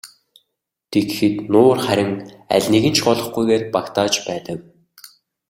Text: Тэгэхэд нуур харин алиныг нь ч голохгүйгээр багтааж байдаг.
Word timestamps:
Тэгэхэд 0.91 1.35
нуур 1.51 1.77
харин 1.85 2.11
алиныг 2.55 2.85
нь 2.89 2.95
ч 2.97 2.99
голохгүйгээр 3.05 3.63
багтааж 3.73 4.13
байдаг. 4.27 4.57